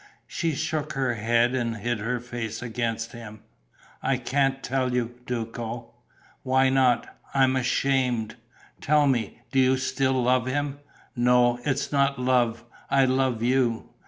She 0.25 0.55
shook 0.55 0.93
her 0.93 1.13
head 1.13 1.53
and 1.53 1.77
hid 1.77 1.99
her 1.99 2.19
face 2.19 2.63
against 2.63 3.11
him: 3.11 3.41
"I 4.01 4.17
can't 4.17 4.63
tell 4.63 4.95
you, 4.95 5.13
Duco." 5.27 5.93
"Why 6.41 6.69
not?" 6.69 7.05
"I'm 7.35 7.55
ashamed." 7.55 8.35
"Tell 8.81 9.05
me; 9.05 9.37
do 9.51 9.59
you 9.59 9.77
still 9.77 10.23
love 10.23 10.47
him?" 10.47 10.79
"No, 11.15 11.59
it's 11.65 11.91
not 11.91 12.17
love. 12.17 12.63
I 12.89 13.05
love 13.05 13.43
you." 13.43 13.89